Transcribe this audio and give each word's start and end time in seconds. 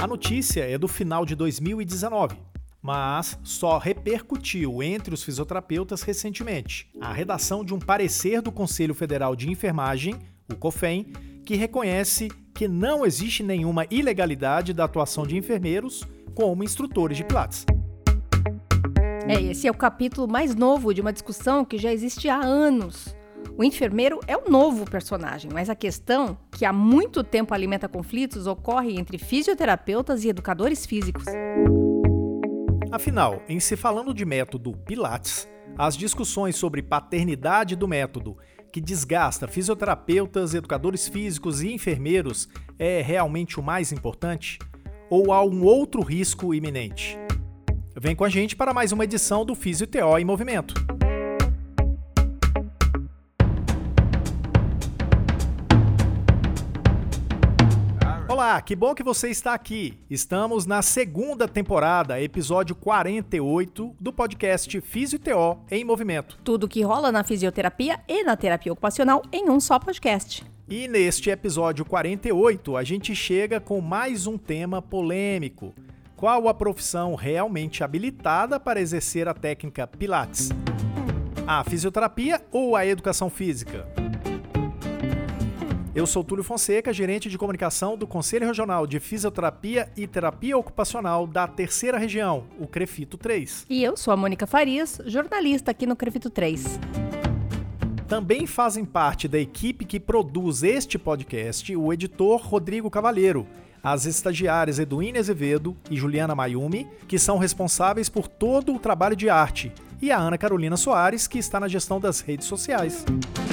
A 0.00 0.06
notícia 0.06 0.62
é 0.62 0.78
do 0.78 0.88
final 0.88 1.26
de 1.26 1.34
2019, 1.34 2.34
mas 2.80 3.38
só 3.44 3.76
repercutiu 3.76 4.82
entre 4.82 5.12
os 5.12 5.22
fisioterapeutas 5.22 6.00
recentemente 6.00 6.88
a 6.98 7.12
redação 7.12 7.62
de 7.62 7.74
um 7.74 7.78
parecer 7.78 8.40
do 8.40 8.50
Conselho 8.50 8.94
Federal 8.94 9.36
de 9.36 9.50
Enfermagem, 9.50 10.16
o 10.50 10.56
COFEN, 10.56 11.12
que 11.44 11.54
reconhece 11.54 12.28
que 12.54 12.66
não 12.66 13.04
existe 13.04 13.42
nenhuma 13.42 13.84
ilegalidade 13.90 14.72
da 14.72 14.84
atuação 14.84 15.26
de 15.26 15.36
enfermeiros 15.36 16.02
como 16.34 16.64
instrutores 16.64 17.18
de 17.18 17.24
Pilates. 17.24 17.66
É, 19.28 19.38
esse 19.38 19.68
é 19.68 19.70
o 19.70 19.74
capítulo 19.74 20.26
mais 20.26 20.54
novo 20.54 20.94
de 20.94 21.02
uma 21.02 21.12
discussão 21.12 21.62
que 21.62 21.76
já 21.76 21.92
existe 21.92 22.26
há 22.26 22.40
anos. 22.40 23.14
O 23.60 23.64
enfermeiro 23.64 24.20
é 24.26 24.34
um 24.38 24.48
novo 24.48 24.90
personagem, 24.90 25.50
mas 25.52 25.68
a 25.68 25.74
questão, 25.74 26.38
que 26.50 26.64
há 26.64 26.72
muito 26.72 27.22
tempo 27.22 27.52
alimenta 27.52 27.86
conflitos, 27.86 28.46
ocorre 28.46 28.98
entre 28.98 29.18
fisioterapeutas 29.18 30.24
e 30.24 30.30
educadores 30.30 30.86
físicos. 30.86 31.26
Afinal, 32.90 33.42
em 33.46 33.60
se 33.60 33.76
falando 33.76 34.14
de 34.14 34.24
método 34.24 34.72
Pilates, 34.86 35.46
as 35.76 35.94
discussões 35.94 36.56
sobre 36.56 36.80
paternidade 36.80 37.76
do 37.76 37.86
método, 37.86 38.38
que 38.72 38.80
desgasta 38.80 39.46
fisioterapeutas, 39.46 40.54
educadores 40.54 41.06
físicos 41.06 41.60
e 41.60 41.70
enfermeiros, 41.70 42.48
é 42.78 43.02
realmente 43.02 43.60
o 43.60 43.62
mais 43.62 43.92
importante? 43.92 44.58
Ou 45.10 45.34
há 45.34 45.44
um 45.44 45.64
outro 45.64 46.00
risco 46.00 46.54
iminente? 46.54 47.18
Vem 47.94 48.16
com 48.16 48.24
a 48.24 48.30
gente 48.30 48.56
para 48.56 48.72
mais 48.72 48.90
uma 48.90 49.04
edição 49.04 49.44
do 49.44 49.54
Físio 49.54 49.86
TO 49.86 50.16
em 50.18 50.24
Movimento. 50.24 50.72
Olá, 58.40 58.58
que 58.62 58.74
bom 58.74 58.94
que 58.94 59.02
você 59.02 59.28
está 59.28 59.52
aqui. 59.52 59.98
Estamos 60.08 60.64
na 60.64 60.80
segunda 60.80 61.46
temporada, 61.46 62.18
episódio 62.22 62.74
48 62.74 63.94
do 64.00 64.10
podcast 64.14 64.80
Físio-TO 64.80 65.58
em 65.70 65.84
Movimento. 65.84 66.38
Tudo 66.42 66.66
que 66.66 66.80
rola 66.80 67.12
na 67.12 67.22
fisioterapia 67.22 68.00
e 68.08 68.24
na 68.24 68.34
terapia 68.38 68.72
ocupacional 68.72 69.20
em 69.30 69.50
um 69.50 69.60
só 69.60 69.78
podcast. 69.78 70.42
E 70.70 70.88
neste 70.88 71.28
episódio 71.28 71.84
48, 71.84 72.78
a 72.78 72.82
gente 72.82 73.14
chega 73.14 73.60
com 73.60 73.78
mais 73.78 74.26
um 74.26 74.38
tema 74.38 74.80
polêmico. 74.80 75.74
Qual 76.16 76.48
a 76.48 76.54
profissão 76.54 77.14
realmente 77.14 77.84
habilitada 77.84 78.58
para 78.58 78.80
exercer 78.80 79.28
a 79.28 79.34
técnica 79.34 79.86
Pilates? 79.86 80.48
A 81.46 81.62
fisioterapia 81.62 82.40
ou 82.50 82.74
a 82.74 82.86
educação 82.86 83.28
física? 83.28 83.86
Eu 85.92 86.06
sou 86.06 86.22
Túlio 86.22 86.44
Fonseca, 86.44 86.92
gerente 86.92 87.28
de 87.28 87.36
comunicação 87.36 87.96
do 87.96 88.06
Conselho 88.06 88.46
Regional 88.46 88.86
de 88.86 89.00
Fisioterapia 89.00 89.90
e 89.96 90.06
Terapia 90.06 90.56
Ocupacional 90.56 91.26
da 91.26 91.48
Terceira 91.48 91.98
Região, 91.98 92.44
o 92.60 92.66
Crefito 92.68 93.18
3. 93.18 93.66
E 93.68 93.82
eu 93.82 93.96
sou 93.96 94.14
a 94.14 94.16
Mônica 94.16 94.46
Farias, 94.46 95.00
jornalista 95.04 95.72
aqui 95.72 95.86
no 95.86 95.96
Crefito 95.96 96.30
3. 96.30 96.78
Também 98.06 98.46
fazem 98.46 98.84
parte 98.84 99.26
da 99.26 99.40
equipe 99.40 99.84
que 99.84 99.98
produz 99.98 100.62
este 100.62 100.96
podcast 100.96 101.74
o 101.74 101.92
editor 101.92 102.40
Rodrigo 102.40 102.88
Cavalheiro, 102.88 103.44
as 103.82 104.06
estagiárias 104.06 104.78
Eduine 104.78 105.18
Azevedo 105.18 105.76
e 105.90 105.96
Juliana 105.96 106.36
Mayumi, 106.36 106.86
que 107.08 107.18
são 107.18 107.36
responsáveis 107.36 108.08
por 108.08 108.28
todo 108.28 108.72
o 108.72 108.78
trabalho 108.78 109.16
de 109.16 109.28
arte, 109.28 109.72
e 110.00 110.12
a 110.12 110.18
Ana 110.18 110.38
Carolina 110.38 110.76
Soares, 110.76 111.26
que 111.26 111.38
está 111.38 111.58
na 111.58 111.66
gestão 111.66 111.98
das 111.98 112.20
redes 112.20 112.46
sociais. 112.46 113.04
E 113.48 113.49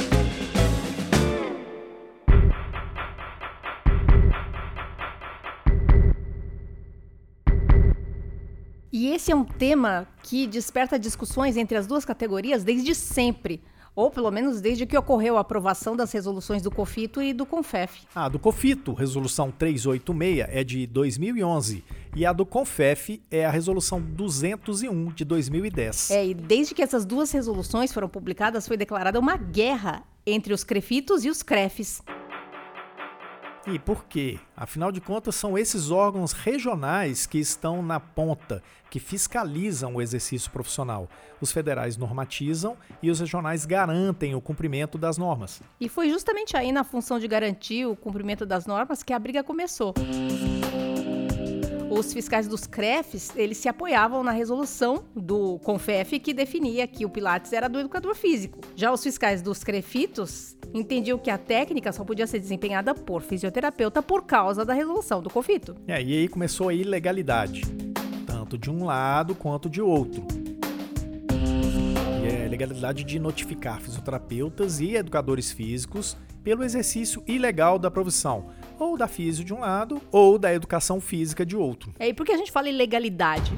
esse 9.18 9.32
é 9.32 9.36
um 9.36 9.44
tema 9.44 10.08
que 10.22 10.46
desperta 10.46 11.00
discussões 11.00 11.58
entre 11.58 11.76
as 11.76 11.88
duas 11.88 12.06
categorias 12.06 12.64
desde 12.64 12.94
sempre 12.94 13.60
ou 13.96 14.12
pelo 14.12 14.30
menos 14.30 14.62
desde 14.62 14.86
que 14.86 14.96
ocorreu 14.96 15.38
a 15.38 15.40
aprovação 15.40 15.96
das 15.96 16.12
resoluções 16.12 16.62
do 16.62 16.70
COFITO 16.70 17.20
e 17.20 17.34
do 17.34 17.48
CONFEF. 17.48 18.06
A 18.14 18.30
do 18.30 18.38
COFITO, 18.38 18.94
resolução 18.94 19.50
386, 19.50 20.48
é 20.52 20.64
de 20.64 20.86
2011 20.86 21.84
e 22.16 22.24
a 22.24 22.32
do 22.32 22.46
CONFEF 22.46 23.20
é 23.32 23.44
a 23.44 23.50
resolução 23.50 24.00
201 24.00 25.08
de 25.14 25.26
2010. 25.26 26.12
É, 26.12 26.28
e 26.28 26.36
desde 26.36 26.76
que 26.76 26.84
essas 26.84 27.04
duas 27.04 27.32
resoluções 27.32 27.92
foram 27.92 28.08
publicadas 28.08 28.68
foi 28.68 28.78
declarada 28.78 29.20
uma 29.20 29.36
guerra 29.36 30.04
entre 30.28 30.54
os 30.54 30.64
CREFITOS 30.64 31.26
e 31.26 31.32
os 31.32 31.42
CREFs. 31.42 32.04
E 33.70 33.78
por 33.78 34.06
quê? 34.06 34.40
Afinal 34.56 34.94
de 34.94 35.02
contas, 35.02 35.36
são 35.36 35.58
esses 35.58 35.92
órgãos 35.92 36.32
regionais 36.32 37.26
que 37.26 37.38
estão 37.38 37.82
na 37.84 38.00
ponta, 38.00 38.64
que 38.90 38.98
fiscalizam 38.98 39.96
o 39.96 40.02
exercício 40.02 40.50
profissional. 40.50 41.10
Os 41.42 41.52
federais 41.52 41.98
normatizam 41.98 42.78
e 43.04 43.12
os 43.12 43.20
regionais 43.20 43.66
garantem 43.66 44.34
o 44.34 44.40
cumprimento 44.40 44.98
das 44.98 45.18
normas. 45.18 45.62
E 45.82 45.90
foi 45.90 46.10
justamente 46.10 46.56
aí 46.56 46.72
na 46.72 46.86
função 46.86 47.20
de 47.20 47.28
garantir 47.28 47.86
o 47.86 47.94
cumprimento 47.94 48.46
das 48.46 48.66
normas 48.66 49.04
que 49.04 49.12
a 49.12 49.20
briga 49.20 49.44
começou 49.44 49.94
os 51.98 52.14
fiscais 52.14 52.48
dos 52.48 52.68
CREFs, 52.68 53.32
eles 53.36 53.58
se 53.58 53.68
apoiavam 53.68 54.24
na 54.24 54.32
resolução 54.32 55.06
do 55.16 55.58
CONFEF 55.60 56.20
que 56.20 56.34
definia 56.34 56.86
que 56.86 57.06
o 57.06 57.10
Pilates 57.10 57.52
era 57.54 57.68
do 57.68 57.80
educador 57.80 58.16
físico. 58.16 58.60
Já 58.76 58.92
os 58.92 59.02
fiscais 59.02 59.42
dos 59.42 59.64
CREFITOS 59.64 60.56
entendiam 60.74 61.18
que 61.18 61.32
a 61.32 61.38
técnica 61.38 61.92
só 61.92 62.04
podia 62.04 62.28
ser 62.28 62.40
desempenhada 62.40 62.94
por 62.94 63.22
fisioterapeuta 63.24 64.04
por 64.04 64.24
causa 64.24 64.64
da 64.64 64.74
resolução 64.74 65.22
do 65.22 65.30
COFITO. 65.30 65.76
É, 65.88 66.02
e 66.02 66.20
aí 66.20 66.28
começou 66.28 66.70
a 66.70 66.74
ilegalidade, 66.74 67.62
tanto 68.28 68.58
de 68.58 68.70
um 68.70 68.86
lado 68.86 69.34
quanto 69.34 69.68
de 69.68 69.82
outro. 69.82 70.24
É 72.24 72.48
legalidade 72.48 73.04
de 73.04 73.18
notificar 73.18 73.82
fisioterapeutas 73.82 74.80
e 74.80 74.96
educadores 74.96 75.52
físicos 75.52 76.16
pelo 76.44 76.64
exercício 76.64 77.24
ilegal 77.28 77.80
da 77.80 77.90
profissão, 77.90 78.50
ou 78.80 78.98
da 78.98 79.08
física 79.08 79.46
de 79.46 79.54
um 79.54 79.60
lado, 79.60 80.02
ou 80.12 80.38
da 80.38 80.54
educação 80.54 81.02
física 81.02 81.46
de 81.46 81.56
outro. 81.56 81.94
É, 82.00 82.08
e 82.08 82.14
por 82.14 82.26
que 82.26 82.32
a 82.32 82.38
gente 82.38 82.52
fala 82.52 82.70
ilegalidade? 82.70 83.54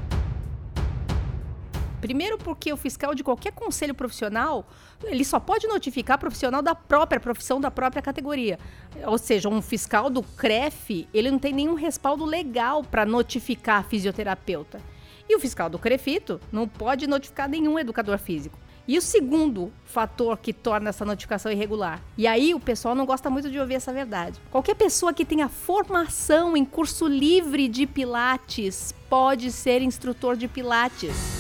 Primeiro 2.02 2.38
porque 2.38 2.72
o 2.72 2.78
fiscal 2.78 3.14
de 3.14 3.24
qualquer 3.24 3.52
conselho 3.52 3.94
profissional, 3.94 4.66
ele 5.04 5.26
só 5.26 5.40
pode 5.40 5.68
notificar 5.68 6.18
profissional 6.18 6.62
da 6.62 6.74
própria 6.74 7.20
profissão, 7.20 7.60
da 7.60 7.70
própria 7.70 8.02
categoria. 8.02 8.58
Ou 9.06 9.18
seja, 9.18 9.50
um 9.50 9.62
fiscal 9.62 10.10
do 10.10 10.24
CREF, 10.24 11.08
ele 11.14 11.30
não 11.30 11.40
tem 11.40 11.52
nenhum 11.52 11.74
respaldo 11.74 12.24
legal 12.24 12.84
para 12.84 13.06
notificar 13.06 13.84
fisioterapeuta. 13.84 14.80
E 15.28 15.36
o 15.36 15.40
fiscal 15.40 15.70
do 15.70 15.78
CREFITO 15.78 16.40
não 16.52 16.68
pode 16.68 17.06
notificar 17.06 17.48
nenhum 17.48 17.78
educador 17.78 18.18
físico. 18.18 18.58
E 18.90 18.98
o 18.98 19.02
segundo 19.04 19.72
fator 19.86 20.36
que 20.36 20.52
torna 20.52 20.90
essa 20.90 21.06
notificação 21.06 21.52
irregular. 21.52 22.02
E 22.18 22.26
aí 22.26 22.56
o 22.56 22.60
pessoal 22.60 22.96
não 22.96 23.06
gosta 23.06 23.30
muito 23.30 23.48
de 23.48 23.60
ouvir 23.60 23.76
essa 23.76 23.94
verdade. 23.94 24.40
Qualquer 24.50 24.74
pessoa 24.74 25.14
que 25.14 25.24
tenha 25.24 25.48
formação 25.48 26.58
em 26.58 26.66
curso 26.66 27.08
livre 27.08 27.68
de 27.68 27.86
Pilates 27.86 28.92
pode 29.08 29.52
ser 29.52 29.84
instrutor 29.84 30.36
de 30.36 30.48
Pilates. 30.48 31.39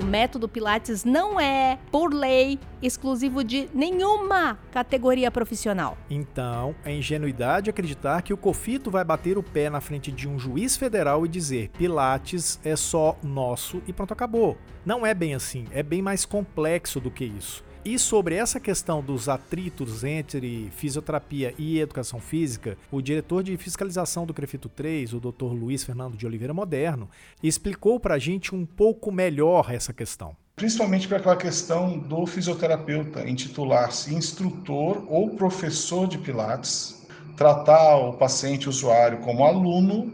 O 0.00 0.04
método 0.04 0.48
Pilates 0.48 1.04
não 1.04 1.38
é, 1.38 1.78
por 1.92 2.14
lei, 2.14 2.58
exclusivo 2.80 3.44
de 3.44 3.68
nenhuma 3.74 4.58
categoria 4.72 5.30
profissional. 5.30 5.98
Então, 6.08 6.74
é 6.86 6.94
ingenuidade 6.94 7.68
acreditar 7.68 8.22
que 8.22 8.32
o 8.32 8.36
COFITO 8.36 8.90
vai 8.90 9.04
bater 9.04 9.36
o 9.36 9.42
pé 9.42 9.68
na 9.68 9.78
frente 9.78 10.10
de 10.10 10.26
um 10.26 10.38
juiz 10.38 10.74
federal 10.74 11.26
e 11.26 11.28
dizer 11.28 11.68
Pilates 11.76 12.58
é 12.64 12.74
só 12.76 13.14
nosso 13.22 13.82
e 13.86 13.92
pronto, 13.92 14.14
acabou. 14.14 14.56
Não 14.86 15.04
é 15.04 15.12
bem 15.12 15.34
assim, 15.34 15.66
é 15.70 15.82
bem 15.82 16.00
mais 16.00 16.24
complexo 16.24 16.98
do 16.98 17.10
que 17.10 17.26
isso. 17.26 17.62
E 17.82 17.98
sobre 17.98 18.34
essa 18.34 18.60
questão 18.60 19.00
dos 19.00 19.26
atritos 19.26 20.04
entre 20.04 20.70
fisioterapia 20.76 21.54
e 21.56 21.80
educação 21.80 22.20
física, 22.20 22.76
o 22.92 23.00
diretor 23.00 23.42
de 23.42 23.56
fiscalização 23.56 24.26
do 24.26 24.34
Crefito 24.34 24.68
3, 24.68 25.14
o 25.14 25.20
Dr. 25.20 25.46
Luiz 25.46 25.82
Fernando 25.82 26.14
de 26.14 26.26
Oliveira 26.26 26.52
Moderno, 26.52 27.08
explicou 27.42 27.98
para 27.98 28.16
a 28.16 28.18
gente 28.18 28.54
um 28.54 28.66
pouco 28.66 29.10
melhor 29.10 29.72
essa 29.72 29.94
questão. 29.94 30.36
Principalmente 30.56 31.08
para 31.08 31.16
aquela 31.16 31.36
questão 31.36 31.98
do 31.98 32.26
fisioterapeuta 32.26 33.26
intitular-se 33.26 34.14
instrutor 34.14 35.02
ou 35.08 35.30
professor 35.30 36.06
de 36.06 36.18
Pilates, 36.18 37.06
tratar 37.34 37.96
o 37.96 38.12
paciente 38.12 38.68
usuário 38.68 39.20
como 39.20 39.42
aluno 39.42 40.12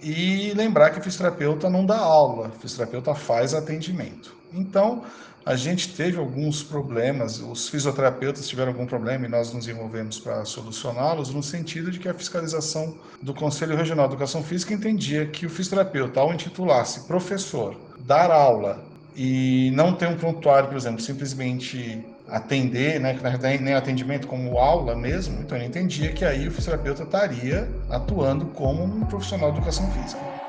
e 0.00 0.52
lembrar 0.54 0.90
que 0.90 1.00
o 1.00 1.02
fisioterapeuta 1.02 1.68
não 1.68 1.84
dá 1.84 1.98
aula, 1.98 2.52
o 2.56 2.60
fisioterapeuta 2.60 3.16
faz 3.16 3.52
atendimento. 3.52 4.38
Então, 4.52 5.04
a 5.44 5.56
gente 5.56 5.94
teve 5.94 6.18
alguns 6.18 6.62
problemas, 6.62 7.40
os 7.40 7.68
fisioterapeutas 7.68 8.46
tiveram 8.46 8.72
algum 8.72 8.86
problema 8.86 9.26
e 9.26 9.28
nós 9.28 9.52
nos 9.52 9.66
envolvemos 9.66 10.18
para 10.18 10.44
solucioná-los, 10.44 11.30
no 11.32 11.42
sentido 11.42 11.90
de 11.90 11.98
que 11.98 12.08
a 12.08 12.14
fiscalização 12.14 12.94
do 13.22 13.32
Conselho 13.32 13.76
Regional 13.76 14.06
de 14.06 14.14
Educação 14.14 14.42
Física 14.42 14.74
entendia 14.74 15.26
que 15.26 15.46
o 15.46 15.50
fisioterapeuta, 15.50 16.20
ao 16.20 16.32
intitular-se 16.32 17.00
professor, 17.06 17.74
dar 18.00 18.30
aula 18.30 18.84
e 19.16 19.70
não 19.74 19.94
ter 19.94 20.08
um 20.08 20.16
prontuário, 20.16 20.68
por 20.68 20.76
exemplo, 20.76 21.00
simplesmente 21.00 22.04
atender, 22.28 23.00
né, 23.00 23.18
nem 23.60 23.74
atendimento 23.74 24.28
como 24.28 24.56
aula 24.58 24.94
mesmo, 24.94 25.40
então 25.40 25.58
ele 25.58 25.66
entendia 25.66 26.12
que 26.12 26.24
aí 26.24 26.46
o 26.46 26.50
fisioterapeuta 26.52 27.02
estaria 27.02 27.68
atuando 27.88 28.46
como 28.46 28.84
um 28.84 29.00
profissional 29.06 29.50
de 29.50 29.58
educação 29.58 29.90
física. 29.90 30.39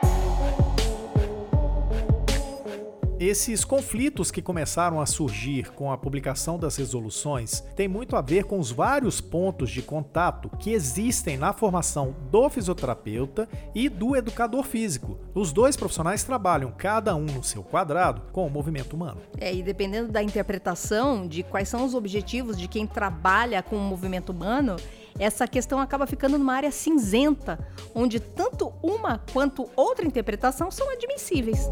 Esses 3.21 3.63
conflitos 3.63 4.31
que 4.31 4.41
começaram 4.41 4.99
a 4.99 5.05
surgir 5.05 5.69
com 5.73 5.91
a 5.91 5.97
publicação 5.97 6.57
das 6.57 6.75
resoluções 6.75 7.63
têm 7.75 7.87
muito 7.87 8.15
a 8.15 8.21
ver 8.21 8.45
com 8.45 8.57
os 8.57 8.71
vários 8.71 9.21
pontos 9.21 9.69
de 9.69 9.83
contato 9.83 10.49
que 10.57 10.71
existem 10.71 11.37
na 11.37 11.53
formação 11.53 12.15
do 12.31 12.49
fisioterapeuta 12.49 13.47
e 13.75 13.89
do 13.89 14.15
educador 14.15 14.63
físico. 14.63 15.19
Os 15.35 15.53
dois 15.53 15.77
profissionais 15.77 16.23
trabalham 16.23 16.73
cada 16.75 17.15
um 17.15 17.25
no 17.25 17.43
seu 17.43 17.61
quadrado 17.61 18.23
com 18.31 18.47
o 18.47 18.49
movimento 18.49 18.95
humano. 18.95 19.21
É, 19.37 19.53
e 19.53 19.61
dependendo 19.61 20.11
da 20.11 20.23
interpretação 20.23 21.27
de 21.27 21.43
quais 21.43 21.69
são 21.69 21.85
os 21.85 21.93
objetivos 21.93 22.57
de 22.57 22.67
quem 22.67 22.87
trabalha 22.87 23.61
com 23.61 23.75
o 23.75 23.81
movimento 23.81 24.31
humano, 24.31 24.77
essa 25.19 25.47
questão 25.47 25.79
acaba 25.79 26.07
ficando 26.07 26.39
numa 26.39 26.55
área 26.55 26.71
cinzenta, 26.71 27.59
onde 27.93 28.19
tanto 28.19 28.73
uma 28.81 29.19
quanto 29.31 29.69
outra 29.75 30.07
interpretação 30.07 30.71
são 30.71 30.89
admissíveis. 30.89 31.69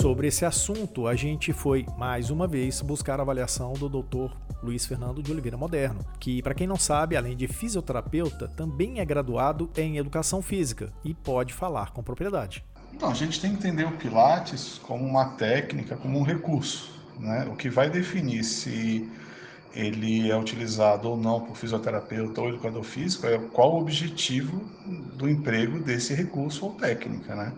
Sobre 0.00 0.28
esse 0.28 0.44
assunto, 0.44 1.08
a 1.08 1.16
gente 1.16 1.52
foi 1.52 1.84
mais 1.98 2.30
uma 2.30 2.46
vez 2.46 2.80
buscar 2.80 3.18
a 3.18 3.22
avaliação 3.24 3.72
do 3.72 3.88
Dr. 3.88 4.32
Luiz 4.62 4.86
Fernando 4.86 5.20
de 5.20 5.32
Oliveira 5.32 5.56
Moderno, 5.56 6.06
que, 6.20 6.40
para 6.40 6.54
quem 6.54 6.68
não 6.68 6.76
sabe, 6.76 7.16
além 7.16 7.36
de 7.36 7.48
fisioterapeuta, 7.48 8.46
também 8.46 9.00
é 9.00 9.04
graduado 9.04 9.68
em 9.76 9.98
educação 9.98 10.40
física 10.40 10.92
e 11.04 11.12
pode 11.12 11.52
falar 11.52 11.90
com 11.90 12.00
propriedade. 12.00 12.64
Então, 12.94 13.10
a 13.10 13.14
gente 13.14 13.40
tem 13.40 13.50
que 13.50 13.56
entender 13.56 13.86
o 13.86 13.96
Pilates 13.96 14.80
como 14.84 15.04
uma 15.04 15.30
técnica, 15.30 15.96
como 15.96 16.20
um 16.20 16.22
recurso. 16.22 16.92
Né? 17.18 17.48
O 17.50 17.56
que 17.56 17.68
vai 17.68 17.90
definir 17.90 18.44
se 18.44 19.10
ele 19.74 20.30
é 20.30 20.38
utilizado 20.38 21.10
ou 21.10 21.16
não 21.16 21.40
por 21.40 21.56
fisioterapeuta 21.56 22.40
ou 22.40 22.50
educador 22.50 22.84
físico 22.84 23.26
é 23.26 23.36
qual 23.36 23.74
o 23.74 23.80
objetivo 23.80 24.62
do 25.16 25.28
emprego 25.28 25.80
desse 25.80 26.14
recurso 26.14 26.66
ou 26.66 26.74
técnica. 26.74 27.34
Né? 27.34 27.52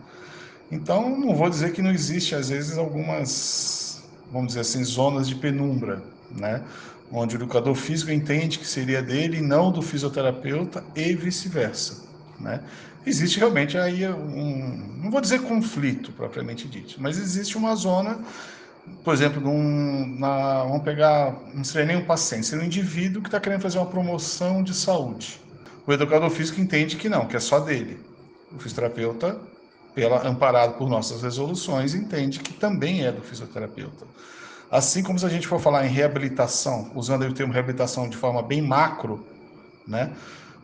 Então, 0.70 1.18
não 1.18 1.34
vou 1.34 1.50
dizer 1.50 1.72
que 1.72 1.82
não 1.82 1.90
existe, 1.90 2.34
às 2.34 2.48
vezes, 2.48 2.78
algumas, 2.78 4.02
vamos 4.30 4.48
dizer 4.48 4.60
assim, 4.60 4.84
zonas 4.84 5.28
de 5.28 5.34
penumbra, 5.34 6.02
né? 6.30 6.62
Onde 7.10 7.34
o 7.34 7.38
educador 7.38 7.74
físico 7.74 8.12
entende 8.12 8.58
que 8.58 8.66
seria 8.66 9.02
dele 9.02 9.38
e 9.38 9.40
não 9.40 9.72
do 9.72 9.82
fisioterapeuta 9.82 10.84
e 10.94 11.12
vice-versa, 11.14 12.04
né? 12.38 12.60
Existe 13.04 13.38
realmente 13.38 13.76
aí 13.78 14.06
um, 14.06 14.98
não 15.02 15.10
vou 15.10 15.20
dizer 15.20 15.40
conflito 15.40 16.12
propriamente 16.12 16.68
dito, 16.68 16.96
mas 16.98 17.18
existe 17.18 17.56
uma 17.56 17.74
zona, 17.74 18.20
por 19.02 19.14
exemplo, 19.14 19.40
num, 19.40 20.18
na, 20.18 20.64
vamos 20.64 20.82
pegar, 20.82 21.34
não 21.54 21.64
seria 21.64 21.86
nem 21.86 21.96
um 21.96 22.04
paciente, 22.04 22.46
seria 22.46 22.62
um 22.62 22.66
indivíduo 22.66 23.22
que 23.22 23.28
está 23.28 23.40
querendo 23.40 23.62
fazer 23.62 23.78
uma 23.78 23.86
promoção 23.86 24.62
de 24.62 24.74
saúde. 24.74 25.40
O 25.86 25.92
educador 25.92 26.30
físico 26.30 26.60
entende 26.60 26.96
que 26.96 27.08
não, 27.08 27.26
que 27.26 27.36
é 27.36 27.40
só 27.40 27.58
dele. 27.58 27.98
O 28.52 28.58
fisioterapeuta 28.58 29.40
pela, 29.94 30.26
amparado 30.26 30.74
por 30.74 30.88
nossas 30.88 31.22
resoluções, 31.22 31.94
entende 31.94 32.38
que 32.40 32.52
também 32.52 33.04
é 33.04 33.12
do 33.12 33.22
fisioterapeuta. 33.22 34.06
Assim 34.70 35.02
como 35.02 35.18
se 35.18 35.26
a 35.26 35.28
gente 35.28 35.46
for 35.46 35.60
falar 35.60 35.86
em 35.86 35.90
reabilitação, 35.90 36.90
usando 36.94 37.22
o 37.22 37.32
termo 37.32 37.52
reabilitação 37.52 38.08
de 38.08 38.16
forma 38.16 38.42
bem 38.42 38.62
macro, 38.62 39.26
né, 39.86 40.12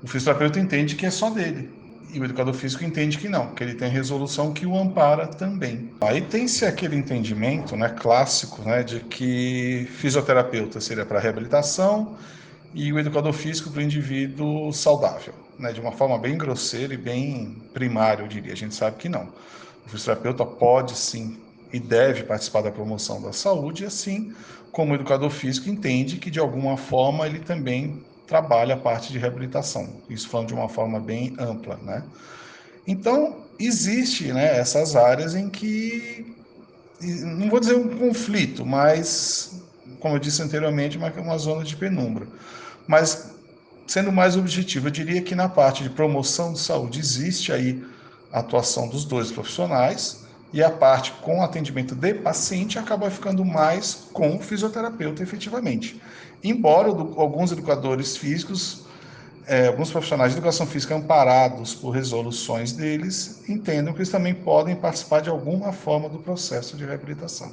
o 0.02 0.06
fisioterapeuta 0.06 0.60
entende 0.60 0.94
que 0.94 1.06
é 1.06 1.10
só 1.10 1.30
dele. 1.30 1.70
E 2.12 2.20
o 2.20 2.24
educador 2.24 2.54
físico 2.54 2.84
entende 2.84 3.18
que 3.18 3.28
não, 3.28 3.48
que 3.48 3.64
ele 3.64 3.74
tem 3.74 3.90
resolução 3.90 4.52
que 4.52 4.64
o 4.64 4.78
ampara 4.78 5.26
também. 5.26 5.90
Aí 6.00 6.20
tem-se 6.22 6.64
aquele 6.64 6.96
entendimento 6.96 7.76
né, 7.76 7.88
clássico 7.88 8.62
né, 8.62 8.82
de 8.84 9.00
que 9.00 9.88
fisioterapeuta 9.90 10.80
seria 10.80 11.04
para 11.04 11.18
reabilitação 11.18 12.16
e 12.76 12.92
o 12.92 12.98
educador 12.98 13.32
físico 13.32 13.70
para 13.70 13.80
o 13.80 13.82
indivíduo 13.82 14.72
saudável 14.72 15.34
né, 15.58 15.72
de 15.72 15.80
uma 15.80 15.92
forma 15.92 16.18
bem 16.18 16.36
grosseira 16.36 16.94
e 16.94 16.96
bem 16.96 17.56
primária, 17.72 18.22
eu 18.22 18.28
diria. 18.28 18.52
A 18.52 18.56
gente 18.56 18.74
sabe 18.74 18.96
que 18.96 19.08
não. 19.08 19.32
O 19.86 19.88
fisioterapeuta 19.88 20.44
pode 20.44 20.96
sim 20.96 21.38
e 21.72 21.80
deve 21.80 22.24
participar 22.24 22.62
da 22.62 22.70
promoção 22.70 23.20
da 23.20 23.32
saúde, 23.32 23.84
assim 23.84 24.34
como 24.70 24.92
o 24.92 24.94
educador 24.94 25.30
físico 25.30 25.70
entende 25.70 26.18
que 26.18 26.30
de 26.30 26.38
alguma 26.38 26.76
forma 26.76 27.26
ele 27.26 27.40
também 27.40 28.04
trabalha 28.26 28.74
a 28.74 28.78
parte 28.78 29.10
de 29.10 29.18
reabilitação. 29.18 29.88
Isso 30.10 30.28
falando 30.28 30.48
de 30.48 30.54
uma 30.54 30.68
forma 30.68 31.00
bem 31.00 31.34
ampla, 31.38 31.78
né? 31.82 32.04
Então, 32.86 33.44
existe 33.58 34.32
né, 34.32 34.58
essas 34.58 34.94
áreas 34.94 35.34
em 35.34 35.48
que, 35.48 36.36
não 37.00 37.48
vou 37.48 37.58
dizer 37.58 37.74
um 37.74 37.88
conflito, 37.96 38.66
mas, 38.66 39.62
como 39.98 40.16
eu 40.16 40.18
disse 40.18 40.42
anteriormente, 40.42 40.98
uma, 40.98 41.10
uma 41.12 41.38
zona 41.38 41.64
de 41.64 41.74
penumbra. 41.74 42.28
Mas 42.86 43.36
sendo 43.86 44.10
mais 44.10 44.36
objetivo, 44.36 44.88
eu 44.88 44.90
diria 44.90 45.22
que 45.22 45.34
na 45.34 45.48
parte 45.48 45.82
de 45.82 45.90
promoção 45.90 46.52
de 46.52 46.58
saúde 46.58 46.98
existe 46.98 47.52
aí 47.52 47.84
a 48.32 48.40
atuação 48.40 48.88
dos 48.88 49.04
dois 49.04 49.30
profissionais 49.30 50.26
e 50.52 50.62
a 50.62 50.70
parte 50.70 51.12
com 51.22 51.42
atendimento 51.42 51.94
de 51.94 52.14
paciente 52.14 52.78
acaba 52.78 53.10
ficando 53.10 53.44
mais 53.44 54.08
com 54.12 54.36
o 54.36 54.40
fisioterapeuta 54.40 55.22
efetivamente. 55.22 56.00
Embora 56.42 56.88
alguns 56.88 57.52
educadores 57.52 58.16
físicos, 58.16 58.84
é, 59.46 59.68
alguns 59.68 59.90
profissionais 59.90 60.32
de 60.32 60.38
educação 60.38 60.66
física 60.66 60.94
amparados 60.94 61.74
por 61.74 61.90
resoluções 61.90 62.72
deles, 62.72 63.42
entendam 63.48 63.92
que 63.92 64.00
eles 64.00 64.10
também 64.10 64.34
podem 64.34 64.74
participar 64.74 65.20
de 65.20 65.30
alguma 65.30 65.72
forma 65.72 66.08
do 66.08 66.18
processo 66.18 66.76
de 66.76 66.84
reabilitação. 66.84 67.52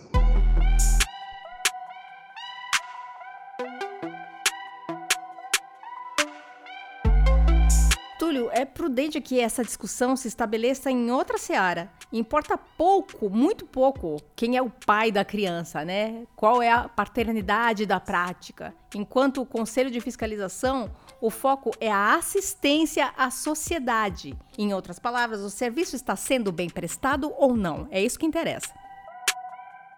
É 8.52 8.66
prudente 8.66 9.20
que 9.22 9.40
essa 9.40 9.64
discussão 9.64 10.16
se 10.16 10.28
estabeleça 10.28 10.90
em 10.90 11.12
outra 11.12 11.38
seara. 11.38 11.92
Importa 12.12 12.58
pouco, 12.58 13.30
muito 13.30 13.66
pouco, 13.66 14.18
quem 14.36 14.58
é 14.58 14.62
o 14.62 14.70
pai 14.70 15.12
da 15.12 15.26
criança, 15.26 15.84
né? 15.84 16.26
Qual 16.36 16.62
é 16.62 16.72
a 16.72 16.88
paternidade 16.88 17.86
da 17.86 18.00
prática. 18.00 18.74
Enquanto 18.94 19.42
o 19.42 19.46
Conselho 19.46 19.90
de 19.90 20.00
Fiscalização, 20.00 20.92
o 21.20 21.30
foco 21.30 21.72
é 21.80 21.92
a 21.92 22.16
assistência 22.16 23.14
à 23.18 23.32
sociedade. 23.32 24.38
Em 24.58 24.74
outras 24.74 25.00
palavras, 25.00 25.42
o 25.42 25.50
serviço 25.50 25.96
está 25.96 26.16
sendo 26.16 26.52
bem 26.52 26.70
prestado 26.70 27.34
ou 27.38 27.56
não. 27.56 27.88
É 27.90 28.02
isso 28.04 28.20
que 28.20 28.26
interessa. 28.26 28.83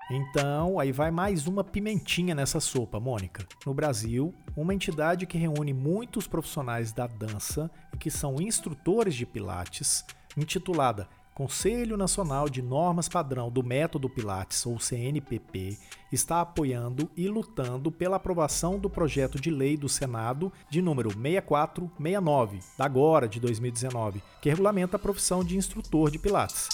Então, 0.10 0.80
aí 0.80 0.92
vai 0.92 1.10
mais 1.10 1.48
uma 1.48 1.64
pimentinha 1.64 2.36
nessa 2.36 2.60
sopa, 2.60 3.00
Mônica. 3.00 3.48
No 3.66 3.74
Brasil, 3.74 4.34
uma 4.56 4.74
entidade 4.74 5.26
que 5.26 5.38
reúne 5.38 5.74
muitos 5.74 6.28
profissionais 6.28 6.92
da 6.92 7.08
dança 7.08 7.72
e 7.94 7.98
que 7.98 8.12
são 8.12 8.40
instrutores 8.40 9.16
de 9.16 9.26
Pilates, 9.26 10.06
intitulada 10.38 11.08
Conselho 11.34 11.98
Nacional 11.98 12.48
de 12.48 12.62
Normas 12.62 13.10
Padrão 13.10 13.52
do 13.52 13.62
Método 13.62 14.10
Pilates, 14.10 14.66
ou 14.66 14.80
CNPP, 14.80 15.78
está 16.10 16.40
apoiando 16.40 17.10
e 17.18 17.28
lutando 17.28 17.92
pela 17.92 18.16
aprovação 18.16 18.80
do 18.80 18.90
projeto 18.90 19.38
de 19.38 19.50
lei 19.50 19.76
do 19.76 19.90
Senado 19.90 20.50
de 20.70 20.82
número 20.82 21.10
6469, 21.10 22.60
da 22.78 22.86
agora 22.86 23.28
de 23.28 23.42
2019, 23.42 24.24
que 24.42 24.50
regulamenta 24.50 24.96
a 24.96 25.00
profissão 25.00 25.44
de 25.44 25.58
instrutor 25.58 26.10
de 26.10 26.20
Pilates. 26.20 26.70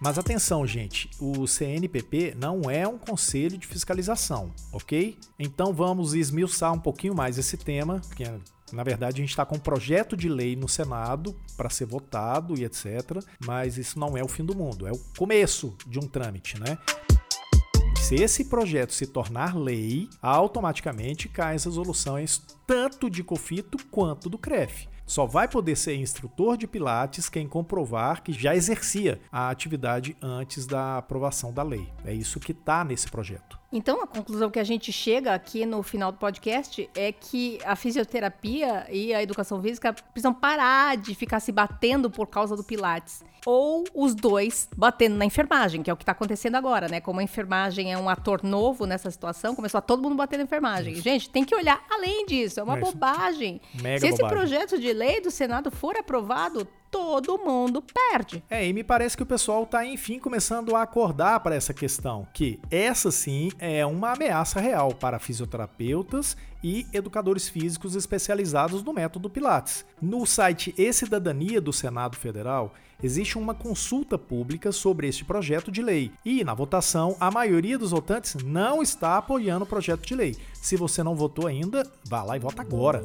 Mas 0.00 0.18
atenção, 0.18 0.66
gente, 0.66 1.10
o 1.18 1.46
CNPP 1.46 2.34
não 2.36 2.70
é 2.70 2.86
um 2.86 2.98
conselho 2.98 3.56
de 3.56 3.66
fiscalização, 3.66 4.52
ok? 4.72 5.18
Então 5.38 5.72
vamos 5.72 6.12
esmiuçar 6.12 6.72
um 6.72 6.78
pouquinho 6.78 7.14
mais 7.14 7.38
esse 7.38 7.56
tema, 7.56 8.00
porque 8.06 8.24
na 8.72 8.82
verdade 8.82 9.16
a 9.16 9.22
gente 9.22 9.30
está 9.30 9.46
com 9.46 9.56
um 9.56 9.60
projeto 9.60 10.16
de 10.16 10.28
lei 10.28 10.54
no 10.54 10.68
Senado 10.68 11.34
para 11.56 11.70
ser 11.70 11.86
votado 11.86 12.58
e 12.58 12.64
etc. 12.64 13.22
Mas 13.44 13.78
isso 13.78 13.98
não 13.98 14.16
é 14.16 14.22
o 14.22 14.28
fim 14.28 14.44
do 14.44 14.54
mundo, 14.56 14.86
é 14.86 14.92
o 14.92 15.00
começo 15.16 15.74
de 15.86 15.98
um 15.98 16.06
trâmite, 16.06 16.60
né? 16.60 16.76
Se 18.02 18.14
esse 18.14 18.44
projeto 18.44 18.92
se 18.92 19.06
tornar 19.06 19.56
lei, 19.56 20.08
automaticamente 20.22 21.28
caem 21.28 21.56
as 21.56 21.64
resoluções 21.64 22.40
tanto 22.66 23.10
de 23.10 23.24
COFITO 23.24 23.78
quanto 23.90 24.28
do 24.28 24.38
CREF. 24.38 24.86
Só 25.06 25.24
vai 25.24 25.46
poder 25.46 25.76
ser 25.76 25.94
instrutor 25.94 26.56
de 26.56 26.66
Pilates 26.66 27.28
quem 27.28 27.48
comprovar 27.48 28.22
que 28.22 28.32
já 28.32 28.56
exercia 28.56 29.20
a 29.30 29.48
atividade 29.48 30.16
antes 30.20 30.66
da 30.66 30.98
aprovação 30.98 31.52
da 31.52 31.62
lei. 31.62 31.88
É 32.04 32.12
isso 32.12 32.40
que 32.40 32.50
está 32.50 32.84
nesse 32.84 33.08
projeto. 33.08 33.56
Então, 33.72 34.00
a 34.00 34.06
conclusão 34.06 34.50
que 34.50 34.58
a 34.58 34.64
gente 34.64 34.92
chega 34.92 35.34
aqui 35.34 35.66
no 35.66 35.82
final 35.82 36.12
do 36.12 36.18
podcast 36.18 36.88
é 36.94 37.10
que 37.10 37.58
a 37.64 37.74
fisioterapia 37.74 38.86
e 38.90 39.12
a 39.12 39.22
educação 39.22 39.60
física 39.60 39.92
precisam 39.92 40.32
parar 40.32 40.96
de 40.96 41.14
ficar 41.14 41.40
se 41.40 41.50
batendo 41.50 42.08
por 42.08 42.28
causa 42.28 42.56
do 42.56 42.62
Pilates 42.62 43.24
ou 43.44 43.84
os 43.94 44.14
dois 44.14 44.68
batendo 44.76 45.16
na 45.16 45.24
enfermagem, 45.24 45.80
que 45.82 45.88
é 45.88 45.92
o 45.92 45.96
que 45.96 46.02
está 46.02 46.12
acontecendo 46.12 46.56
agora, 46.56 46.88
né? 46.88 47.00
Como 47.00 47.20
a 47.20 47.22
enfermagem 47.22 47.92
é 47.92 47.98
um 47.98 48.08
ator 48.08 48.42
novo 48.42 48.86
nessa 48.86 49.08
situação, 49.10 49.54
começou 49.54 49.78
a 49.78 49.82
todo 49.82 50.02
mundo 50.02 50.16
bater 50.16 50.36
na 50.36 50.42
enfermagem. 50.42 50.96
Gente, 50.96 51.30
tem 51.30 51.44
que 51.44 51.54
olhar 51.54 51.80
além 51.88 52.26
disso, 52.26 52.58
é 52.58 52.62
uma 52.62 52.76
é 52.76 52.80
bobagem. 52.80 53.60
Se 53.72 53.86
esse 53.86 54.10
bobagem. 54.10 54.28
projeto 54.28 54.78
de 54.80 54.92
lei 54.92 55.20
do 55.20 55.30
Senado 55.30 55.70
for 55.70 55.96
aprovado, 55.96 56.66
todo 56.90 57.38
mundo 57.38 57.82
perde. 57.82 58.42
É, 58.48 58.66
e 58.66 58.72
me 58.72 58.84
parece 58.84 59.16
que 59.16 59.22
o 59.22 59.26
pessoal 59.26 59.64
está, 59.64 59.84
enfim, 59.84 60.18
começando 60.18 60.74
a 60.74 60.82
acordar 60.82 61.40
para 61.40 61.54
essa 61.54 61.74
questão, 61.74 62.26
que 62.32 62.58
essa 62.70 63.10
sim 63.10 63.50
é 63.58 63.84
uma 63.84 64.12
ameaça 64.12 64.60
real 64.60 64.94
para 64.94 65.18
fisioterapeutas 65.18 66.36
e 66.62 66.86
educadores 66.92 67.48
físicos 67.48 67.94
especializados 67.94 68.82
no 68.82 68.92
método 68.92 69.30
Pilates. 69.30 69.84
No 70.00 70.26
site 70.26 70.74
E-Cidadania 70.76 71.60
do 71.60 71.72
Senado 71.72 72.16
Federal, 72.16 72.74
existe 73.02 73.38
uma 73.38 73.54
consulta 73.54 74.18
pública 74.18 74.72
sobre 74.72 75.08
este 75.08 75.24
projeto 75.24 75.70
de 75.70 75.82
lei. 75.82 76.10
E, 76.24 76.42
na 76.42 76.54
votação, 76.54 77.16
a 77.20 77.30
maioria 77.30 77.78
dos 77.78 77.90
votantes 77.90 78.34
não 78.42 78.82
está 78.82 79.16
apoiando 79.16 79.64
o 79.64 79.68
projeto 79.68 80.06
de 80.06 80.14
lei. 80.14 80.36
Se 80.54 80.76
você 80.76 81.02
não 81.02 81.14
votou 81.14 81.46
ainda, 81.46 81.84
vá 82.08 82.22
lá 82.22 82.36
e 82.36 82.40
vota 82.40 82.62
agora. 82.62 83.04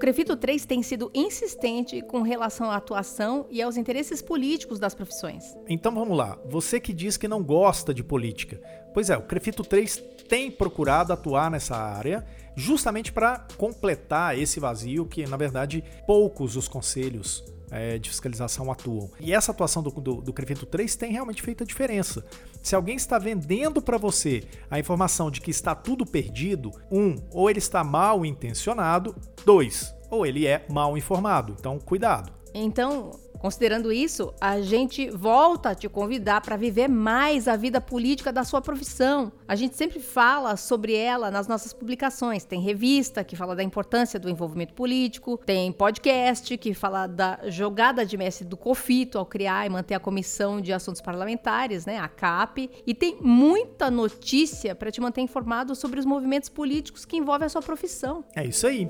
Crefito 0.00 0.34
3 0.34 0.64
tem 0.64 0.82
sido 0.82 1.10
insistente 1.14 2.00
com 2.00 2.22
relação 2.22 2.70
à 2.70 2.76
atuação 2.76 3.46
e 3.50 3.60
aos 3.60 3.76
interesses 3.76 4.22
políticos 4.22 4.78
das 4.78 4.94
profissões. 4.94 5.54
Então 5.68 5.94
vamos 5.94 6.16
lá. 6.16 6.38
Você 6.46 6.80
que 6.80 6.94
diz 6.94 7.18
que 7.18 7.28
não 7.28 7.42
gosta 7.42 7.92
de 7.92 8.02
política. 8.02 8.58
Pois 8.94 9.10
é, 9.10 9.16
o 9.18 9.22
Crefito 9.22 9.62
3 9.62 10.02
tem 10.26 10.50
procurado 10.50 11.12
atuar 11.12 11.50
nessa 11.50 11.76
área 11.76 12.24
justamente 12.56 13.12
para 13.12 13.46
completar 13.58 14.38
esse 14.38 14.58
vazio 14.58 15.04
que, 15.04 15.26
na 15.26 15.36
verdade, 15.36 15.84
poucos 16.06 16.56
os 16.56 16.66
conselhos 16.66 17.44
é, 17.70 17.98
de 17.98 18.08
fiscalização 18.08 18.70
atuam. 18.70 19.10
E 19.20 19.32
essa 19.32 19.52
atuação 19.52 19.82
do, 19.82 19.90
do, 19.90 20.14
do 20.20 20.32
Crefito 20.32 20.66
3 20.66 20.96
tem 20.96 21.12
realmente 21.12 21.42
feito 21.42 21.62
a 21.62 21.66
diferença. 21.66 22.24
Se 22.62 22.74
alguém 22.74 22.96
está 22.96 23.18
vendendo 23.18 23.80
para 23.80 23.96
você 23.96 24.44
a 24.70 24.78
informação 24.78 25.30
de 25.30 25.40
que 25.40 25.50
está 25.50 25.74
tudo 25.74 26.04
perdido, 26.04 26.72
um, 26.90 27.16
ou 27.30 27.48
ele 27.48 27.58
está 27.58 27.82
mal 27.84 28.24
intencionado, 28.24 29.14
dois, 29.44 29.94
ou 30.10 30.26
ele 30.26 30.46
é 30.46 30.64
mal 30.68 30.96
informado. 30.98 31.56
Então, 31.58 31.78
cuidado. 31.78 32.32
Então, 32.52 33.12
Considerando 33.40 33.90
isso, 33.90 34.34
a 34.38 34.60
gente 34.60 35.08
volta 35.08 35.70
a 35.70 35.74
te 35.74 35.88
convidar 35.88 36.42
para 36.42 36.58
viver 36.58 36.88
mais 36.88 37.48
a 37.48 37.56
vida 37.56 37.80
política 37.80 38.30
da 38.30 38.44
sua 38.44 38.60
profissão. 38.60 39.32
A 39.48 39.56
gente 39.56 39.76
sempre 39.76 39.98
fala 39.98 40.58
sobre 40.58 40.94
ela 40.94 41.30
nas 41.30 41.48
nossas 41.48 41.72
publicações. 41.72 42.44
Tem 42.44 42.60
revista 42.60 43.24
que 43.24 43.34
fala 43.34 43.56
da 43.56 43.62
importância 43.62 44.20
do 44.20 44.28
envolvimento 44.28 44.74
político, 44.74 45.38
tem 45.38 45.72
podcast 45.72 46.56
que 46.58 46.74
fala 46.74 47.06
da 47.06 47.38
jogada 47.46 48.04
de 48.04 48.16
mestre 48.18 48.46
do 48.46 48.58
COFITO 48.58 49.16
ao 49.16 49.24
criar 49.24 49.64
e 49.64 49.70
manter 49.70 49.94
a 49.94 50.00
Comissão 50.00 50.60
de 50.60 50.70
Assuntos 50.70 51.00
Parlamentares, 51.00 51.86
né, 51.86 51.98
a 51.98 52.08
CAP, 52.08 52.70
e 52.86 52.94
tem 52.94 53.16
muita 53.22 53.90
notícia 53.90 54.74
para 54.74 54.90
te 54.90 55.00
manter 55.00 55.22
informado 55.22 55.74
sobre 55.74 55.98
os 55.98 56.04
movimentos 56.04 56.50
políticos 56.50 57.06
que 57.06 57.16
envolvem 57.16 57.46
a 57.46 57.48
sua 57.48 57.62
profissão. 57.62 58.22
É 58.36 58.44
isso 58.44 58.66
aí. 58.66 58.86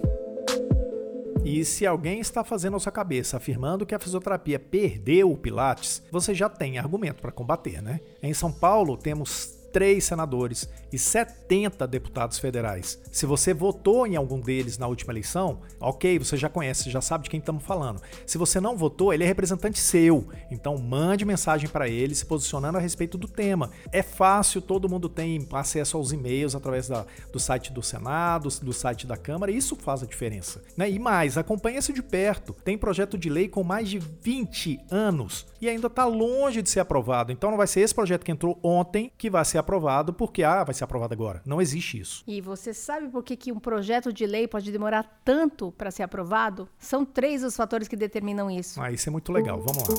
E 1.45 1.65
se 1.65 1.87
alguém 1.87 2.21
está 2.21 2.45
fazendo 2.45 2.77
a 2.77 2.81
sua 2.81 2.93
cabeça 2.93 3.37
afirmando 3.37 3.87
que 3.87 3.95
a 3.95 3.99
fisioterapia 3.99 4.59
perdeu 4.59 5.33
o 5.33 5.37
Pilates, 5.37 6.03
você 6.11 6.35
já 6.35 6.49
tem 6.49 6.79
argumento 6.79 7.23
para 7.23 7.33
combater, 7.33 7.83
né? 7.83 8.01
Em 8.23 8.35
São 8.35 8.53
Paulo 8.53 8.97
temos 8.97 9.60
três 9.73 10.05
senadores 10.05 10.69
e 10.93 10.99
70 10.99 11.87
deputados 11.87 12.39
federais. 12.39 13.01
Se 13.11 13.27
você 13.27 13.55
votou 13.55 14.07
em 14.07 14.17
algum 14.17 14.41
deles 14.41 14.79
na 14.79 14.87
última 14.87 15.13
eleição, 15.13 15.61
ok, 15.79 16.19
você 16.19 16.37
já 16.37 16.49
conhece, 16.49 16.91
já 16.91 17.01
sabe 17.01 17.25
de 17.25 17.31
quem 17.31 17.41
estamos 17.41 17.65
falando. 17.65 18.01
Se 18.27 18.39
você 18.39 18.61
não 18.61 18.77
votou, 18.77 19.13
ele 19.13 19.25
é 19.25 19.27
representante 19.27 19.79
seu. 19.79 20.29
Então 20.51 20.77
mande 20.79 21.25
mensagem 21.25 21.69
para 21.69 21.89
ele 21.89 22.15
se 22.15 22.27
posicionando 22.27 22.79
a 22.79 22.81
respeito 22.81 23.17
do 23.17 23.29
tema. 23.29 23.71
É 23.93 24.03
fácil, 24.03 24.61
todo 24.61 24.89
mundo 24.89 25.09
tem 25.09 25.47
acesso 25.53 25.97
aos 25.97 26.13
e-mails 26.13 26.55
através 26.55 26.89
da, 26.89 27.07
do 27.33 27.39
site 27.39 27.73
do 27.73 27.83
Senado, 27.83 28.49
do 28.63 28.73
site 28.73 29.07
da 29.07 29.17
Câmara, 29.17 29.53
e 29.53 29.57
isso 29.57 29.77
faz 29.77 30.03
a 30.03 30.07
diferença. 30.07 30.63
Né? 30.77 30.91
E 30.91 30.99
mais, 30.99 31.39
acompanhe-se 31.39 31.93
de 31.93 32.03
perto. 32.03 32.53
Tem 32.65 32.77
projeto 32.77 33.17
de 33.17 33.29
lei 33.29 33.49
com 33.49 33.63
mais 33.63 33.89
de 33.89 33.99
20 33.99 34.81
anos 34.91 35.47
e 35.61 35.69
ainda 35.69 35.87
está 35.87 36.05
longe 36.05 36.63
de 36.63 36.71
ser 36.71 36.81
aprovado. 36.81 37.33
Então 37.33 37.51
não 37.51 37.59
vai 37.59 37.67
ser 37.67 37.81
esse 37.81 37.95
projeto 37.95 38.25
que 38.25 38.33
entrou 38.33 38.59
ontem 38.63 39.13
que 39.17 39.31
vai 39.31 39.45
ser 39.45 39.59
aprovado 39.61 40.13
porque 40.13 40.43
ah, 40.43 40.65
vai 40.65 40.75
ser 40.75 40.85
aprovado 40.85 41.15
agora. 41.15 41.43
Não 41.47 41.61
existe 41.61 41.99
isso. 42.01 42.25
E 42.27 42.41
você 42.41 42.75
sabe 42.75 43.09
por 43.09 43.23
que, 43.23 43.37
que 43.37 43.53
um 43.53 43.61
projeto 43.61 44.13
de 44.13 44.27
lei 44.27 44.49
pode 44.49 44.73
demorar 44.73 45.21
tanto 45.25 45.73
para 45.73 45.91
ser 45.91 46.03
aprovado? 46.03 46.69
São 46.79 47.05
três 47.05 47.45
os 47.45 47.57
fatores 47.57 47.87
que 47.87 47.97
determinam 47.97 48.51
isso. 48.51 48.81
Ah, 48.81 48.91
isso 48.91 49.09
é 49.09 49.13
muito 49.13 49.33
legal. 49.33 49.61
Vamos 49.61 49.89
lá. 49.89 49.95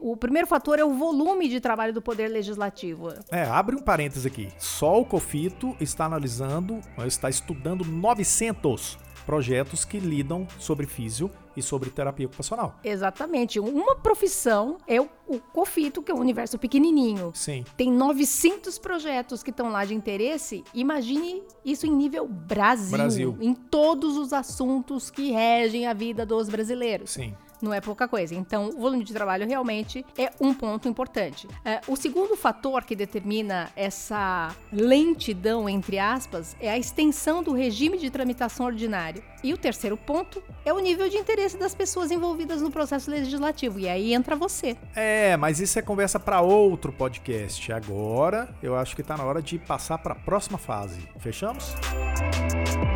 O 0.00 0.16
primeiro 0.16 0.48
fator 0.48 0.78
é 0.78 0.84
o 0.84 0.92
volume 0.92 1.48
de 1.48 1.60
trabalho 1.60 1.92
do 1.92 2.02
Poder 2.02 2.28
Legislativo. 2.28 3.14
É, 3.30 3.44
abre 3.44 3.76
um 3.76 3.78
parênteses 3.78 4.26
aqui. 4.26 4.52
Só 4.58 5.00
o 5.00 5.06
COFITO 5.06 5.76
está 5.80 6.06
analisando, 6.06 6.80
está 7.06 7.30
estudando 7.30 7.84
900 7.84 8.98
projetos 9.24 9.84
que 9.84 9.98
lidam 9.98 10.46
sobre 10.58 10.86
físio 10.86 11.30
e 11.56 11.62
sobre 11.62 11.90
terapia 11.90 12.26
ocupacional. 12.26 12.78
Exatamente. 12.82 13.60
Uma 13.60 13.96
profissão 13.96 14.78
é 14.86 15.00
o, 15.00 15.08
o 15.26 15.38
COFITO, 15.38 16.02
que 16.02 16.10
é 16.10 16.14
um 16.14 16.18
universo 16.20 16.58
pequenininho. 16.58 17.30
Sim. 17.34 17.64
Tem 17.76 17.92
900 17.92 18.78
projetos 18.78 19.42
que 19.42 19.50
estão 19.50 19.70
lá 19.70 19.84
de 19.84 19.94
interesse. 19.94 20.64
Imagine 20.72 21.42
isso 21.64 21.86
em 21.86 21.90
nível 21.90 22.26
Brasil, 22.26 22.96
Brasil. 22.96 23.38
Em 23.40 23.54
todos 23.54 24.16
os 24.16 24.32
assuntos 24.32 25.10
que 25.10 25.30
regem 25.30 25.86
a 25.86 25.92
vida 25.92 26.24
dos 26.24 26.48
brasileiros. 26.48 27.10
Sim 27.10 27.34
não 27.62 27.72
é 27.72 27.80
pouca 27.80 28.08
coisa. 28.08 28.34
Então, 28.34 28.68
o 28.68 28.80
volume 28.80 29.04
de 29.04 29.12
trabalho 29.12 29.46
realmente 29.46 30.04
é 30.18 30.30
um 30.40 30.52
ponto 30.52 30.88
importante. 30.88 31.48
É, 31.64 31.80
o 31.86 31.96
segundo 31.96 32.36
fator 32.36 32.84
que 32.84 32.96
determina 32.96 33.70
essa 33.76 34.54
lentidão, 34.72 35.68
entre 35.68 35.98
aspas, 35.98 36.56
é 36.60 36.70
a 36.70 36.78
extensão 36.78 37.42
do 37.42 37.52
regime 37.52 37.96
de 37.96 38.10
tramitação 38.10 38.66
ordinário. 38.66 39.22
E 39.42 39.52
o 39.52 39.58
terceiro 39.58 39.96
ponto 39.96 40.42
é 40.64 40.72
o 40.72 40.78
nível 40.78 41.08
de 41.08 41.16
interesse 41.16 41.56
das 41.56 41.74
pessoas 41.74 42.10
envolvidas 42.10 42.62
no 42.62 42.70
processo 42.70 43.10
legislativo. 43.10 43.78
E 43.78 43.88
aí 43.88 44.14
entra 44.14 44.36
você. 44.36 44.76
É, 44.94 45.36
mas 45.36 45.60
isso 45.60 45.78
é 45.78 45.82
conversa 45.82 46.20
para 46.20 46.40
outro 46.40 46.92
podcast. 46.92 47.72
Agora, 47.72 48.54
eu 48.62 48.76
acho 48.76 48.94
que 48.94 49.02
está 49.02 49.16
na 49.16 49.24
hora 49.24 49.42
de 49.42 49.58
passar 49.58 49.98
para 49.98 50.12
a 50.12 50.16
próxima 50.16 50.58
fase. 50.58 51.00
Fechamos? 51.18 51.74
Ah, 51.82 52.91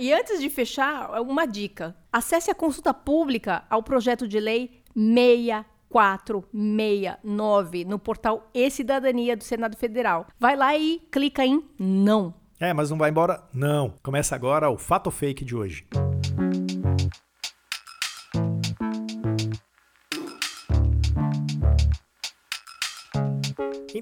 e 0.00 0.12
antes 0.12 0.40
de 0.40 0.48
fechar, 0.48 1.20
uma 1.20 1.46
dica. 1.46 1.94
Acesse 2.10 2.50
a 2.50 2.54
consulta 2.54 2.94
pública 2.94 3.64
ao 3.68 3.82
projeto 3.82 4.26
de 4.26 4.40
lei 4.40 4.80
6469 4.96 7.84
no 7.84 7.98
portal 7.98 8.48
E-Cidadania 8.54 9.36
do 9.36 9.44
Senado 9.44 9.76
Federal. 9.76 10.26
Vai 10.38 10.56
lá 10.56 10.74
e 10.76 11.02
clica 11.12 11.44
em 11.44 11.62
não. 11.78 12.32
É, 12.58 12.72
mas 12.72 12.88
não 12.90 12.96
vai 12.96 13.10
embora? 13.10 13.44
Não. 13.52 13.92
Começa 14.02 14.34
agora 14.34 14.70
o 14.70 14.78
Fato 14.78 15.10
Fake 15.10 15.44
de 15.44 15.54
hoje. 15.54 15.86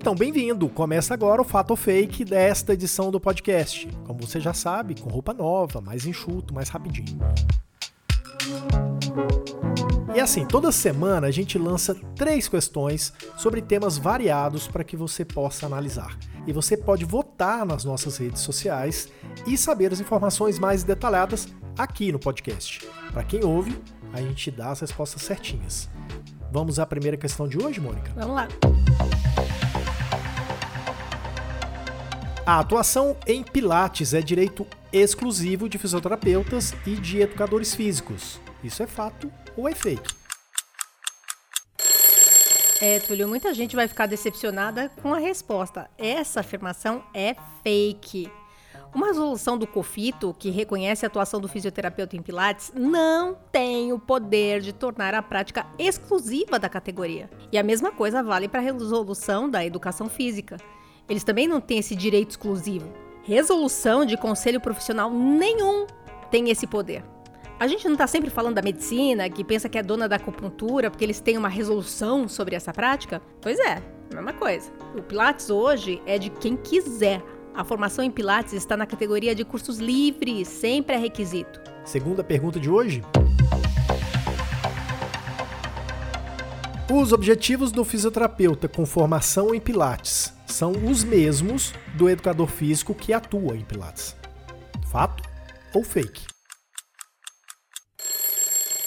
Então, 0.01 0.15
bem-vindo! 0.15 0.69
Começa 0.69 1.13
agora 1.13 1.43
o 1.43 1.45
Fato 1.45 1.75
Fake 1.75 2.25
desta 2.25 2.73
edição 2.73 3.11
do 3.11 3.19
podcast. 3.19 3.89
Como 4.07 4.25
você 4.25 4.39
já 4.39 4.55
sabe, 4.55 4.95
com 4.95 5.11
roupa 5.11 5.35
nova, 5.35 5.81
mais 5.81 6.07
enxuto, 6.07 6.55
mais 6.55 6.69
rapidinho. 6.69 7.19
E 10.15 10.21
assim, 10.21 10.47
toda 10.47 10.71
semana 10.71 11.27
a 11.27 11.31
gente 11.33 11.59
lança 11.59 11.97
três 12.15 12.47
questões 12.47 13.13
sobre 13.37 13.61
temas 13.61 13.99
variados 13.99 14.69
para 14.69 14.85
que 14.85 14.97
você 14.97 15.25
possa 15.25 15.67
analisar. 15.67 16.17
E 16.47 16.53
você 16.53 16.77
pode 16.77 17.05
votar 17.05 17.67
nas 17.67 17.85
nossas 17.85 18.19
redes 18.19 18.43
sociais 18.43 19.09
e 19.49 19.59
saber 19.59 19.93
as 19.93 19.99
informações 19.99 20.61
mais 20.61 20.85
detalhadas 20.85 21.49
aqui 21.77 22.13
no 22.13 22.21
podcast. 22.21 22.87
Para 23.13 23.25
quem 23.25 23.45
ouve, 23.45 23.77
a 24.13 24.23
gente 24.23 24.49
dá 24.53 24.71
as 24.71 24.79
respostas 24.79 25.23
certinhas. 25.23 25.91
Vamos 26.53 26.79
à 26.79 26.87
primeira 26.87 27.17
questão 27.17 27.49
de 27.49 27.61
hoje, 27.61 27.81
Mônica? 27.81 28.13
Vamos 28.15 28.37
lá. 28.37 28.49
A 32.49 32.61
atuação 32.61 33.15
em 33.27 33.43
Pilates 33.43 34.15
é 34.15 34.23
direito 34.23 34.67
exclusivo 34.91 35.69
de 35.69 35.77
fisioterapeutas 35.77 36.73
e 36.87 36.93
de 36.93 37.21
educadores 37.21 37.75
físicos. 37.75 38.41
Isso 38.65 38.83
é 38.83 38.87
fato 38.87 39.31
ou 39.55 39.69
é 39.69 39.75
fake? 39.75 40.15
É, 42.81 43.01
Túlio, 43.01 43.29
muita 43.29 43.53
gente 43.53 43.77
vai 43.77 43.87
ficar 43.87 44.07
decepcionada 44.07 44.91
com 45.03 45.13
a 45.13 45.19
resposta. 45.19 45.91
Essa 45.99 46.41
afirmação 46.41 47.05
é 47.13 47.37
fake. 47.63 48.33
Uma 48.95 49.09
resolução 49.09 49.59
do 49.59 49.67
COFITO, 49.67 50.33
que 50.33 50.49
reconhece 50.49 51.05
a 51.05 51.09
atuação 51.09 51.43
do 51.43 51.49
fisioterapeuta 51.49 52.17
em 52.17 52.23
Pilates, 52.23 52.73
não 52.75 53.37
tem 53.53 53.93
o 53.93 53.99
poder 53.99 54.63
de 54.63 54.73
tornar 54.73 55.13
a 55.13 55.21
prática 55.21 55.67
exclusiva 55.79 56.59
da 56.59 56.71
categoria. 56.71 57.29
E 57.53 57.59
a 57.59 57.63
mesma 57.63 57.93
coisa 57.93 58.23
vale 58.23 58.49
para 58.49 58.61
a 58.61 58.63
resolução 58.63 59.51
da 59.51 59.63
educação 59.67 60.09
física. 60.09 60.57
Eles 61.09 61.25
também 61.25 61.49
não 61.49 61.61
têm 61.61 61.79
esse 61.79 61.97
direito 61.97 62.31
exclusivo. 62.31 62.93
Resolução 63.23 64.05
de 64.05 64.17
conselho 64.17 64.61
profissional 64.61 65.11
nenhum 65.11 65.87
tem 66.31 66.51
esse 66.51 66.67
poder. 66.67 67.03
A 67.59 67.67
gente 67.67 67.87
não 67.87 67.95
está 67.95 68.07
sempre 68.07 68.31
falando 68.31 68.55
da 68.57 68.63
medicina, 68.63 69.29
que 69.29 69.43
pensa 69.43 69.69
que 69.69 69.79
é 69.79 69.83
dona 69.83 70.09
da 70.09 70.17
acupuntura 70.17 70.91
porque 70.91 71.05
eles 71.05 71.21
têm 71.21 71.37
uma 71.37 71.49
resolução 71.49 72.29
sobre 72.29 72.55
essa 72.55 72.73
prática? 72.73 73.21
Pois 73.41 73.59
é, 73.59 73.83
mesma 74.15 74.33
coisa. 74.33 74.71
O 74.97 75.03
Pilates 75.03 75.51
hoje 75.51 76.01
é 76.07 76.19
de 76.19 76.31
quem 76.31 76.57
quiser. 76.57 77.23
A 77.55 77.65
formação 77.65 78.05
em 78.05 78.11
Pilates 78.11 78.53
está 78.53 78.77
na 78.77 78.87
categoria 78.87 79.35
de 79.35 79.45
cursos 79.45 79.79
livres, 79.79 80.47
sempre 80.47 80.95
é 80.95 80.99
requisito. 80.99 81.61
Segunda 81.85 82.23
pergunta 82.23 82.61
de 82.61 82.71
hoje. 82.71 83.03
Os 86.93 87.13
objetivos 87.13 87.73
do 87.73 87.85
fisioterapeuta 87.85 88.69
com 88.69 88.87
formação 88.87 89.55
em 89.55 89.61
Pilates 89.61 90.38
são 90.49 90.73
os 90.73 91.05
mesmos 91.05 91.73
do 91.95 92.09
educador 92.09 92.49
físico 92.49 92.95
que 92.95 93.13
atua 93.13 93.57
em 93.57 93.65
Pilates. 93.65 94.17
Fato 94.91 95.23
ou 95.75 95.85
fake? 95.85 96.27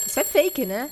Isso 0.06 0.20
é 0.20 0.24
fake, 0.24 0.66
né? 0.66 0.90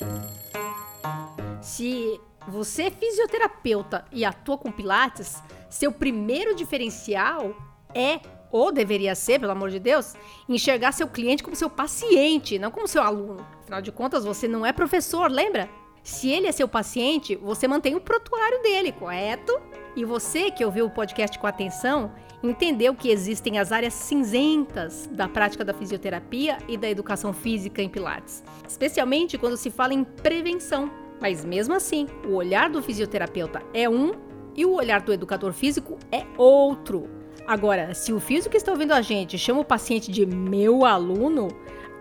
Se 1.62 2.20
você 2.48 2.84
é 2.84 2.92
fisioterapeuta 2.92 4.06
e 4.12 4.24
atua 4.24 4.58
com 4.58 4.72
Pilates, 4.72 5.42
seu 5.70 5.92
primeiro 5.92 6.56
diferencial 6.56 7.56
é, 7.94 8.22
ou 8.52 8.72
deveria 8.72 9.16
ser, 9.16 9.40
pelo 9.40 9.52
amor 9.52 9.70
de 9.70 9.80
Deus, 9.80 10.14
enxergar 10.48 10.92
seu 10.92 11.08
cliente 11.08 11.44
como 11.44 11.56
seu 11.56 11.70
paciente, 11.70 12.58
não 12.58 12.72
como 12.72 12.88
seu 12.88 13.04
aluno. 13.04 13.46
Afinal 13.62 13.82
de 13.82 13.92
contas, 13.92 14.24
você 14.24 14.48
não 14.48 14.66
é 14.66 14.72
professor, 14.72 15.30
lembra? 15.30 15.70
Se 16.02 16.30
ele 16.30 16.48
é 16.48 16.52
seu 16.52 16.68
paciente, 16.68 17.36
você 17.36 17.68
mantém 17.68 17.96
o 17.96 18.02
prontuário 18.02 18.62
dele, 18.62 18.92
correto? 18.92 19.60
E 20.00 20.06
você 20.06 20.50
que 20.50 20.64
ouviu 20.64 20.86
o 20.86 20.90
podcast 20.90 21.38
com 21.38 21.46
atenção, 21.46 22.14
entendeu 22.42 22.96
que 22.96 23.10
existem 23.10 23.60
as 23.60 23.70
áreas 23.70 23.94
cinzentas 23.94 25.10
da 25.12 25.28
prática 25.28 25.66
da 25.66 25.74
fisioterapia 25.74 26.58
e 26.70 26.78
da 26.78 26.90
educação 26.90 27.34
física 27.34 27.82
em 27.82 27.90
Pilates, 27.90 28.42
especialmente 28.66 29.38
quando 29.38 29.58
se 29.58 29.70
fala 29.70 29.94
em 29.94 30.06
prevenção. 30.06 30.90
Mas 31.20 31.44
mesmo 31.44 31.74
assim, 31.74 32.08
o 32.26 32.36
olhar 32.36 32.70
do 32.70 32.82
fisioterapeuta 32.82 33.62
é 33.74 33.90
um 33.90 34.14
e 34.56 34.66
o 34.66 34.72
olhar 34.72 35.02
do 35.02 35.12
educador 35.12 35.52
físico 35.52 35.98
é 36.10 36.24
outro. 36.38 37.10
Agora, 37.46 37.94
se 37.94 38.14
o 38.14 38.22
físico 38.22 38.52
que 38.52 38.58
está 38.58 38.72
ouvindo 38.72 38.94
a 38.94 39.02
gente 39.02 39.38
chama 39.38 39.60
o 39.60 39.66
paciente 39.66 40.10
de 40.10 40.26
meu 40.26 40.86
aluno, 40.86 41.50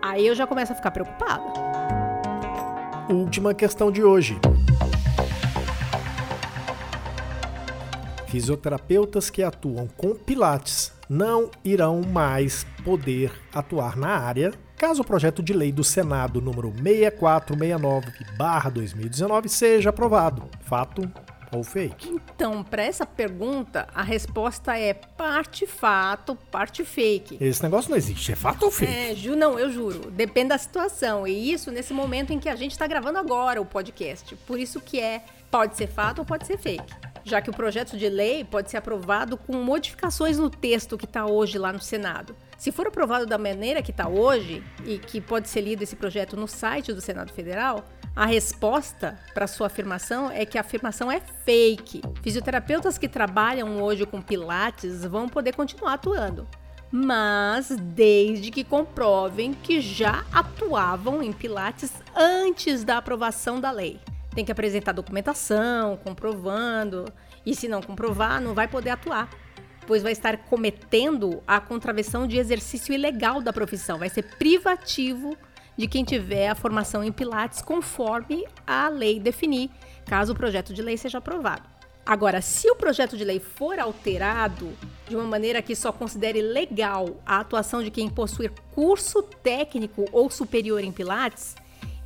aí 0.01 0.25
eu 0.25 0.35
já 0.35 0.47
começo 0.47 0.71
a 0.71 0.75
ficar 0.75 0.91
preocupada. 0.91 1.51
Última 3.09 3.53
questão 3.53 3.91
de 3.91 4.01
hoje. 4.01 4.39
Fisioterapeutas 8.29 9.29
que 9.29 9.41
atuam 9.41 9.87
com 9.97 10.13
Pilates 10.13 10.91
não 11.09 11.49
irão 11.65 12.01
mais 12.01 12.65
poder 12.83 13.31
atuar 13.51 13.97
na 13.97 14.09
área 14.09 14.53
caso 14.77 15.01
o 15.01 15.05
projeto 15.05 15.41
de 15.43 15.51
lei 15.51 15.71
do 15.71 15.83
Senado 15.83 16.39
número 16.39 16.71
6469/2019 16.71 19.49
seja 19.49 19.89
aprovado. 19.89 20.47
Fato 20.61 21.11
ou 21.51 21.63
fake? 21.63 22.07
Então, 22.07 22.63
para 22.63 22.83
essa 22.83 23.05
pergunta, 23.05 23.87
a 23.93 24.03
resposta 24.03 24.77
é 24.77 24.93
parte 24.93 25.65
fato, 25.65 26.35
parte 26.51 26.85
fake. 26.85 27.37
Esse 27.41 27.63
negócio 27.63 27.89
não 27.89 27.97
existe, 27.97 28.31
é 28.31 28.35
fato 28.35 28.63
ou 28.63 28.71
fake? 28.71 28.91
É, 28.91 29.15
ju, 29.15 29.35
não, 29.35 29.59
eu 29.59 29.71
juro. 29.71 30.11
Depende 30.11 30.49
da 30.49 30.57
situação. 30.57 31.27
E 31.27 31.51
isso 31.51 31.71
nesse 31.71 31.93
momento 31.93 32.31
em 32.31 32.39
que 32.39 32.47
a 32.47 32.55
gente 32.55 32.71
está 32.71 32.85
gravando 32.85 33.17
agora 33.17 33.59
o 33.59 33.65
podcast. 33.65 34.35
Por 34.47 34.59
isso 34.59 34.79
que 34.79 34.99
é 34.99 35.23
pode 35.49 35.75
ser 35.75 35.87
fato 35.87 36.19
ou 36.19 36.25
pode 36.25 36.45
ser 36.45 36.57
fake. 36.57 36.93
Já 37.29 37.43
que 37.43 37.49
o 37.51 37.53
projeto 37.53 37.95
de 37.95 38.09
lei 38.09 38.43
pode 38.43 38.71
ser 38.71 38.77
aprovado 38.77 39.37
com 39.37 39.53
modificações 39.53 40.39
no 40.39 40.49
texto 40.49 40.97
que 40.97 41.05
está 41.05 41.27
hoje 41.27 41.59
lá 41.59 41.71
no 41.71 41.79
Senado. 41.79 42.35
Se 42.57 42.71
for 42.71 42.87
aprovado 42.87 43.27
da 43.27 43.37
maneira 43.37 43.83
que 43.83 43.91
está 43.91 44.09
hoje, 44.09 44.63
e 44.83 44.97
que 44.97 45.21
pode 45.21 45.47
ser 45.47 45.61
lido 45.61 45.83
esse 45.83 45.95
projeto 45.95 46.35
no 46.35 46.47
site 46.47 46.91
do 46.91 46.99
Senado 46.99 47.31
Federal, 47.31 47.85
a 48.15 48.25
resposta 48.25 49.19
para 49.31 49.45
sua 49.45 49.67
afirmação 49.67 50.31
é 50.31 50.43
que 50.43 50.57
a 50.57 50.61
afirmação 50.61 51.11
é 51.11 51.19
fake. 51.45 52.01
Fisioterapeutas 52.23 52.97
que 52.97 53.07
trabalham 53.07 53.79
hoje 53.79 54.07
com 54.07 54.23
pilates 54.23 55.05
vão 55.05 55.29
poder 55.29 55.53
continuar 55.53 55.93
atuando, 55.93 56.47
mas 56.91 57.69
desde 57.79 58.49
que 58.49 58.63
comprovem 58.63 59.53
que 59.53 59.79
já 59.79 60.25
atuavam 60.33 61.21
em 61.21 61.31
pilates 61.31 61.93
antes 62.15 62.83
da 62.83 62.97
aprovação 62.97 63.61
da 63.61 63.69
lei. 63.69 63.99
Tem 64.39 64.45
que 64.45 64.53
apresentar 64.53 64.93
documentação, 64.93 65.97
comprovando, 65.97 67.03
e 67.45 67.53
se 67.53 67.67
não 67.67 67.81
comprovar, 67.81 68.39
não 68.39 68.53
vai 68.53 68.69
poder 68.69 68.91
atuar 68.91 69.29
pois 69.85 70.01
vai 70.01 70.13
estar 70.13 70.37
cometendo 70.45 71.43
a 71.47 71.59
contravenção 71.59 72.25
de 72.25 72.37
exercício 72.37 72.93
ilegal 72.93 73.41
da 73.41 73.51
profissão, 73.51 73.97
vai 73.97 74.07
ser 74.07 74.23
privativo 74.37 75.35
de 75.75 75.87
quem 75.87 76.05
tiver 76.05 76.47
a 76.47 76.55
formação 76.55 77.03
em 77.03 77.11
Pilates 77.11 77.61
conforme 77.61 78.45
a 78.67 78.87
lei 78.87 79.19
definir, 79.19 79.69
caso 80.05 80.31
o 80.31 80.35
projeto 80.35 80.73
de 80.73 80.81
lei 80.81 80.95
seja 80.95 81.17
aprovado. 81.17 81.67
Agora, 82.05 82.39
se 82.39 82.69
o 82.69 82.75
projeto 82.75 83.17
de 83.17 83.25
lei 83.25 83.39
for 83.39 83.77
alterado 83.77 84.71
de 85.07 85.15
uma 85.15 85.25
maneira 85.25 85.61
que 85.61 85.75
só 85.75 85.91
considere 85.91 86.41
legal 86.41 87.19
a 87.25 87.39
atuação 87.39 87.83
de 87.83 87.91
quem 87.91 88.07
possui 88.07 88.49
curso 88.71 89.21
técnico 89.21 90.05
ou 90.11 90.29
superior 90.29 90.81
em 90.83 90.91
Pilates, 90.91 91.55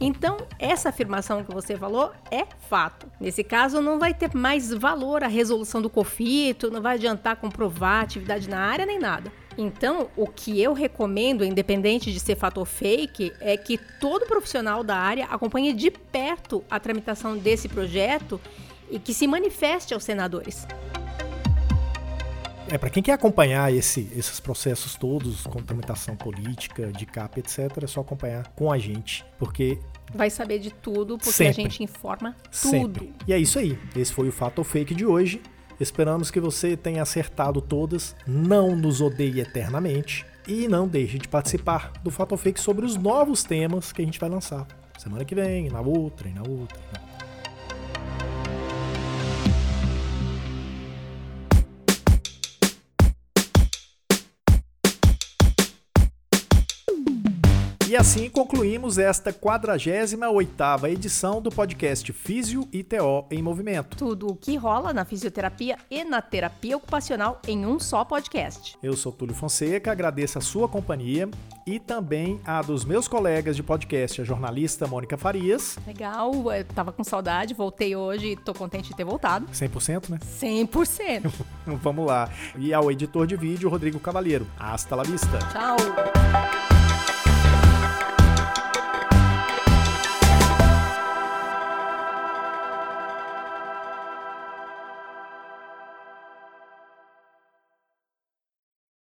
então 0.06 0.38
essa 0.60 0.90
afirmação 0.90 1.44
que 1.44 1.54
você 1.54 1.78
falou 1.78 2.12
é 2.30 2.46
fato. 2.70 3.08
Nesse 3.20 3.44
caso, 3.44 3.82
não 3.82 4.00
vai 4.00 4.14
ter 4.14 4.36
mais 4.36 4.74
valor 4.74 5.24
a 5.24 5.28
resolução 5.28 5.82
do 5.82 5.90
conflito, 5.90 6.72
não 6.72 6.82
vai 6.82 6.96
adiantar 6.96 7.38
comprovar 7.38 8.04
atividade 8.04 8.50
na 8.50 8.60
área 8.60 8.86
nem 8.86 9.00
nada. 9.00 9.32
Então, 9.58 10.10
o 10.18 10.28
que 10.28 10.60
eu 10.60 10.74
recomendo, 10.74 11.46
independente 11.46 12.12
de 12.12 12.20
ser 12.20 12.36
fato 12.36 12.58
ou 12.58 12.66
fake, 12.66 13.34
é 13.40 13.56
que 13.56 13.78
todo 14.00 14.26
profissional 14.26 14.84
da 14.84 14.98
área 14.98 15.26
acompanhe 15.26 15.74
de 15.74 15.92
perto 15.92 16.64
a 16.70 16.80
tramitação 16.80 17.38
desse 17.38 17.70
projeto 17.70 18.42
e 18.90 19.00
que 19.00 19.14
se 19.14 19.28
manifeste 19.28 19.94
aos 19.94 20.04
senadores. 20.04 20.68
É, 22.74 22.78
para 22.80 22.90
quem 22.90 23.04
quer 23.04 23.12
acompanhar 23.12 23.72
esse, 23.72 24.10
esses 24.18 24.40
processos 24.40 24.96
todos, 24.96 25.44
com 25.44 25.62
tramitação 25.62 26.16
política, 26.16 26.92
de 26.92 27.06
CAP, 27.06 27.38
etc., 27.38 27.84
é 27.84 27.86
só 27.86 28.02
acompanhar 28.02 28.48
com 28.56 28.72
a 28.72 28.80
gente, 28.80 29.24
porque 29.38 29.78
vai 30.12 30.32
saber 30.32 30.58
de 30.58 30.72
tudo, 30.72 31.20
porque 31.20 31.32
Sempre. 31.32 31.50
a 31.50 31.54
gente 31.66 31.84
informa 31.84 32.36
tudo. 32.46 32.52
Sempre. 32.52 33.14
E 33.28 33.34
é 33.34 33.38
isso 33.38 33.60
aí. 33.60 33.78
Esse 33.96 34.12
foi 34.12 34.28
o 34.28 34.32
Fato 34.32 34.58
ou 34.58 34.64
Fake 34.64 34.96
de 34.96 35.06
hoje. 35.06 35.40
Esperamos 35.80 36.32
que 36.32 36.40
você 36.40 36.76
tenha 36.76 37.04
acertado 37.04 37.62
todas, 37.62 38.16
não 38.26 38.76
nos 38.76 39.02
odeie 39.02 39.40
eternamente 39.40 40.26
e 40.48 40.68
não 40.68 40.88
deixe 40.88 41.20
de 41.20 41.28
participar 41.28 41.92
do 42.04 42.10
Fato 42.10 42.36
Fake 42.36 42.60
sobre 42.60 42.88
os 42.88 42.96
novos 42.96 43.44
temas 43.44 43.92
que 43.92 44.02
a 44.02 44.06
gente 44.06 44.20
vai 44.20 44.30
lançar. 44.32 44.66
Semana 44.98 45.24
que 45.24 45.36
vem, 45.36 45.70
na 45.70 45.82
outra, 45.82 46.28
e 46.28 46.34
na 46.34 46.42
outra. 46.42 46.80
E 46.80 46.98
na 46.98 47.02
outra. 47.02 47.13
E 57.94 57.96
assim 57.96 58.28
concluímos 58.28 58.98
esta 58.98 59.32
48ª 59.32 60.90
edição 60.90 61.40
do 61.40 61.52
podcast 61.52 62.12
Físio 62.12 62.68
e 62.74 62.84
TO 62.84 63.28
em 63.30 63.40
Movimento. 63.40 63.96
Tudo 63.96 64.30
o 64.30 64.36
que 64.36 64.56
rola 64.56 64.92
na 64.92 65.06
fisioterapia 65.06 65.78
e 65.92 66.04
na 66.04 66.20
terapia 66.20 66.76
ocupacional 66.76 67.40
em 67.48 67.68
um 67.68 67.80
só 67.80 68.04
podcast. 68.04 68.76
Eu 68.82 68.98
sou 68.98 69.12
Túlio 69.12 69.36
Fonseca, 69.36 69.92
agradeço 69.92 70.40
a 70.40 70.42
sua 70.42 70.68
companhia 70.68 71.30
e 71.68 71.80
também 71.80 72.42
a 72.44 72.64
dos 72.64 72.84
meus 72.84 73.08
colegas 73.08 73.56
de 73.56 73.62
podcast, 73.62 74.20
a 74.20 74.24
jornalista 74.24 74.88
Mônica 74.88 75.16
Farias. 75.16 75.78
Legal, 75.86 76.34
eu 76.52 76.66
tava 76.66 76.92
com 76.92 77.04
saudade, 77.04 77.54
voltei 77.54 77.96
hoje 77.96 78.30
e 78.30 78.36
tô 78.36 78.56
contente 78.56 78.90
de 78.90 78.96
ter 78.96 79.04
voltado. 79.04 79.46
100%, 79.54 80.10
né? 80.10 80.18
100%. 80.42 81.32
Vamos 81.80 82.08
lá. 82.08 82.28
E 82.58 82.74
ao 82.74 82.92
editor 82.92 83.28
de 83.28 83.36
vídeo, 83.36 83.70
Rodrigo 83.70 84.00
Cavalheiro. 84.00 84.48
Hasta 84.58 84.96
la 84.96 85.04
vista. 85.04 85.38
Tchau. 85.52 86.63